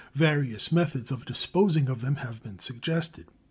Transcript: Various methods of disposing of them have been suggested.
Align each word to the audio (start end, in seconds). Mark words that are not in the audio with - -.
Various 0.15 0.71
methods 0.71 1.11
of 1.11 1.25
disposing 1.25 1.87
of 1.87 2.01
them 2.01 2.15
have 2.15 2.41
been 2.41 2.57
suggested. 2.57 3.27